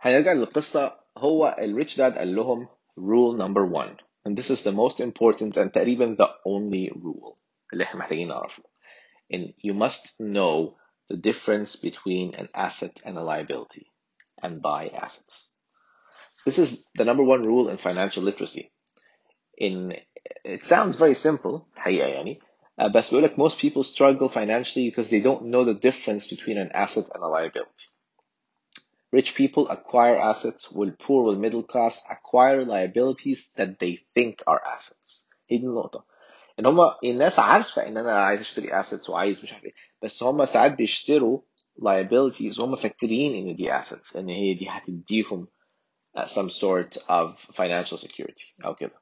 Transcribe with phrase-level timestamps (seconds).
[0.00, 2.68] هنرجع للقصة هو الريتش داد قال لهم
[3.00, 7.36] rule number one and this is the most important and تقريبا the only rule
[7.72, 8.62] اللي احنا محتاجين نعرفه
[9.34, 10.76] and you must know
[11.12, 13.86] the difference between an asset and a liability
[14.42, 15.56] and buy assets
[16.46, 18.70] this is the number one rule in financial literacy
[19.58, 19.92] in
[20.44, 22.40] it sounds very simple حقيقة يعني
[22.80, 26.56] uh, بس بيقول لك most people struggle financially because they don't know the difference between
[26.58, 27.86] an asset and a liability
[29.12, 34.60] Rich people acquire assets while poor while middle class acquire liabilities that they think are
[34.76, 35.28] assets.
[35.50, 36.04] هي دي النقطة.
[36.60, 40.44] ان هما الناس عارفة ان انا عايز اشتري assets وعايز مش عارف ايه بس هما
[40.44, 41.40] ساعات بيشتروا
[41.80, 45.48] liabilities وهم فاكرين ان دي assets ان هي دي هتديهم
[46.18, 48.94] uh, some sort of financial security او كده.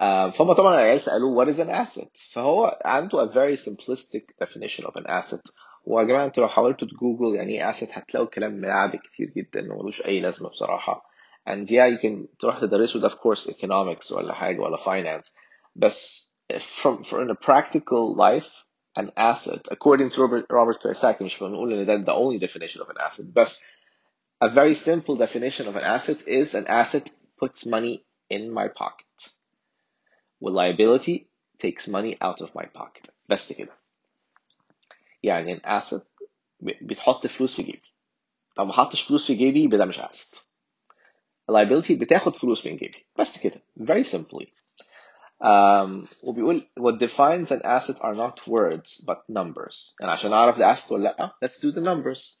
[0.00, 4.84] Um, فهم طبعا العيال سألوه what is an asset فهو عنده a very simplistic definition
[4.84, 5.50] of an asset
[5.84, 10.06] ويا جماعة انتوا لو حاولتوا تجوجل يعني ايه asset هتلاقوا كلام ملعب كتير جدا وملوش
[10.06, 11.10] أي لازمة بصراحة
[11.50, 15.32] and yeah you can تروح تدرسوا ده of course economics ولا حاجة ولا finance
[15.76, 18.50] بس from, from a practical life
[18.98, 22.88] an asset according to Robert, Robert Kiyosaki مش بنقول ان ده the only definition of
[22.88, 23.62] an asset بس
[24.44, 29.30] a very simple definition of an asset is an asset puts money in my pocket
[30.40, 31.16] well liability
[31.58, 33.79] takes money out of my pocket بس كده
[35.23, 36.01] يعني asset
[36.61, 37.93] بتحط فلوس في جيبي.
[38.57, 40.03] لو ما حطش فلوس في جيبي يبقى ده مش a
[41.51, 43.05] liability بتاخد فلوس من جيبي.
[43.19, 43.61] بس كده.
[43.79, 44.47] Very simply.
[45.43, 49.95] Um, وبيقول what defines an asset are not words but numbers.
[49.99, 52.39] يعني عشان أعرف ده asset ولا لأ let's do the numbers.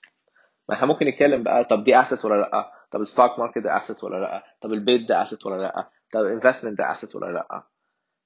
[0.69, 4.03] ما إحنا ممكن نتكلم بقى طب دي asset ولا لأ؟ طب الستوك ماركت ده asset
[4.03, 7.63] ولا لأ؟ طب البيت ده asset ولا لأ؟ طب الانفستمنت ده asset ولا لأ؟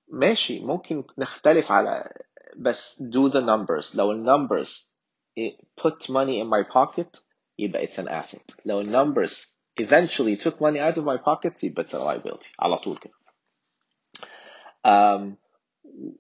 [0.08, 0.59] ماشي.
[0.66, 2.09] ممكن نختلف على
[2.56, 4.69] بس do the numbers لو ال numbers
[5.80, 7.20] put money in my pocket
[7.58, 9.46] يبقى it's an asset لو ال numbers
[9.80, 13.12] eventually took money out of my pocket يبقى it's a liability على طول كده
[14.86, 15.36] um,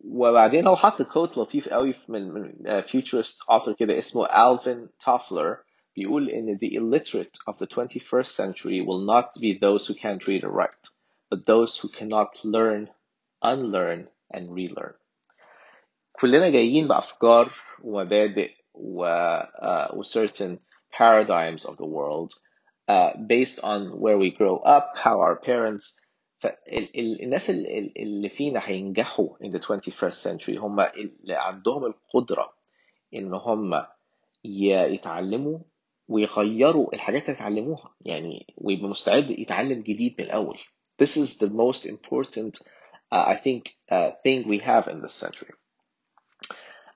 [0.04, 5.56] وبعدين هو حط كوت لطيف قوي من من futurist author كده اسمه Alvin Toffler
[5.96, 10.44] بيقول ان the illiterate of the 21st century will not be those who can't read
[10.44, 10.88] or write
[11.30, 12.88] but those who cannot learn
[13.42, 14.94] unlearn and relearn
[16.14, 17.52] كلنا جايين بأفكار
[17.84, 20.58] ومبادئ و, uh, و certain
[20.92, 22.32] paradigms of the world
[22.88, 26.00] uh, based on where we grow up, how our parents
[26.40, 32.52] فالناس اللي فينا هينجحوا in the 21st century هم اللي عندهم القدرة
[33.14, 33.84] إن هم
[34.44, 35.58] يتعلموا
[36.08, 40.58] ويغيروا الحاجات اللي اتعلموها يعني ويبقى مستعد يتعلم جديد من الأول.
[41.02, 42.58] This is the most important
[43.12, 45.54] uh, I think uh, thing we have in this century.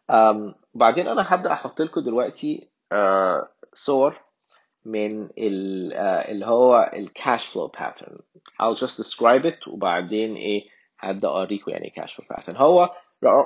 [0.09, 4.21] Um, بعدين أنا هبدأ أحط لكم دلوقتي uh, صور
[4.85, 8.21] من uh, اللي هو الكاش فلو pattern.
[8.61, 10.63] I'll just describe it وبعدين إيه
[10.99, 12.57] هبدأ أوريكم يعني cash flow pattern.
[12.57, 12.89] هو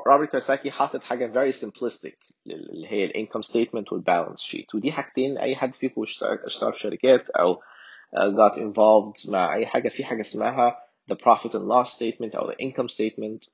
[0.07, 5.56] روبرت كيوساكي حاطط حاجة very simplistic اللي هي الانكم ستيتمنت والبالانس شيت ودي حاجتين أي
[5.56, 7.62] حد فيكم اشتغل في شركات أو
[8.16, 10.78] got involved مع أي حاجة في حاجة اسمها
[11.12, 13.53] the profit and loss statement أو the income statement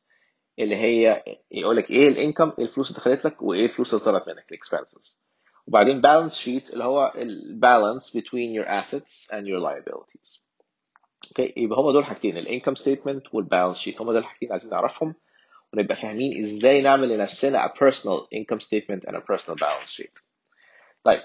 [0.59, 4.28] اللي هي يقول لك إيه الإنكم إيه الفلوس اللي دخلت لك وإيه الفلوس اللي طلعت
[4.28, 5.20] منك الاكسبنسز
[5.68, 10.40] وبعدين بالانس شيت اللي هو البالانس between your assets and your liabilities.
[11.28, 15.16] أوكي يبقى هما دول حاجتين الإنكم ستيتمنت والبالانس شيت هما دول الحاجتين عايزين نعرفهم
[15.74, 20.24] ونبقى فاهمين إزاي نعمل لنفسنا a personal income statement and a personal balance sheet.
[21.03, 21.22] طيب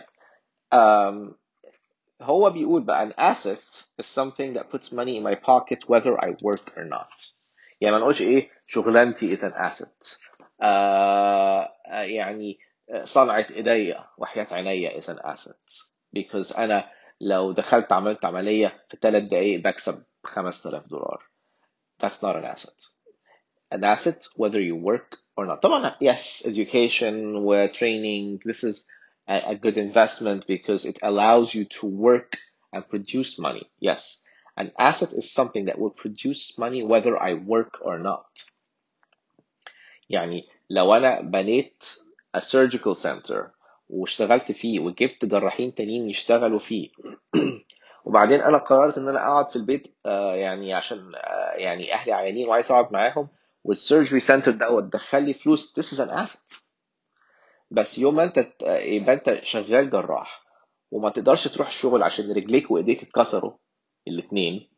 [0.74, 1.34] um,
[2.22, 6.30] هو بيقول بقى an asset is something that puts money in my pocket whether I
[6.42, 7.33] work or not.
[7.81, 10.17] يعني ما نقولش ايه شغلانتي is an asset
[10.61, 12.59] آه يعني
[13.03, 15.73] صنعة ايديا وحياة عينيا is an asset
[16.17, 16.89] because انا
[17.21, 21.23] لو دخلت عملت عملية في ثلاث دقايق بكسب 5000 دولار
[22.03, 22.83] that's not an asset
[23.75, 28.87] an asset whether you work or not طبعا yes education و training this is
[29.29, 32.31] a, a good investment because it allows you to work
[32.75, 34.23] and produce money yes
[34.56, 38.26] An asset is something that will produce money whether I work or not.
[40.10, 41.84] يعني لو أنا بنيت
[42.36, 43.50] a surgical center
[43.88, 46.88] واشتغلت فيه وجبت جراحين تانيين يشتغلوا فيه.
[48.04, 52.48] وبعدين أنا قررت إن أنا أقعد في البيت آه يعني عشان آه يعني أهلي عيانين
[52.48, 53.28] وعايز أقعد معاهم
[53.64, 55.74] والسيرجري سنتر دوت دخل لي فلوس.
[55.80, 56.64] This is an asset.
[57.70, 60.44] بس يوم ما أنت يبقى أنت شغال جراح
[60.90, 63.52] وما تقدرش تروح الشغل عشان رجليك وإيديك اتكسروا
[64.07, 64.69] الاثنين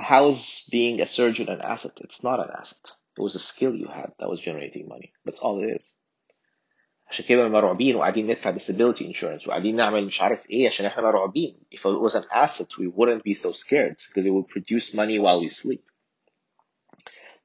[0.00, 1.92] how's being a surgeon an asset?
[2.00, 2.84] It's not an asset.
[3.16, 5.12] It was a skill you had that was generating money.
[5.24, 5.98] That's all it is.
[7.10, 11.60] عشان كده مرعوبين وقاعدين ندفع disability insurance وقاعدين نعمل مش عارف ايه عشان احنا مرعوبين
[11.74, 15.18] if it was an asset we wouldn't be so scared because it would produce money
[15.18, 15.84] while we sleep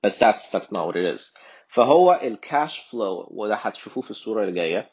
[0.04, 1.34] but that's that's not what it is
[1.68, 4.92] فهو الكاش فلو وده هتشوفوه في الصورة اللي جاية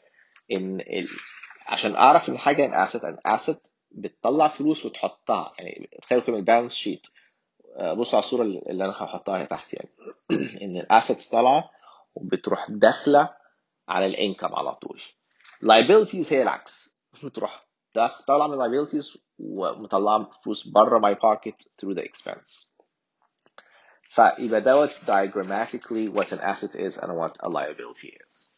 [0.51, 1.07] ان ال...
[1.67, 3.57] عشان اعرف ان حاجة ان asset an asset
[3.94, 5.52] بتطلع فلوس وتحطها.
[5.58, 7.06] يعني تخيلوا كده البالانس شيت
[7.96, 9.90] بصوا على الصورة اللي أنا هحطها تحت يعني.
[10.62, 11.70] إن الاسيتس طالعة
[12.14, 13.34] وبتروح داخلة
[13.88, 15.02] على الإنكم على طول.
[15.64, 16.96] Liabilities هي العكس.
[17.24, 17.66] بتروح
[18.26, 22.72] طالعة من liabilities ومطلعة فلوس بره my pocket through the expense.
[24.08, 28.51] فيبقى دوت diagrammatically what an asset is and what a liability is.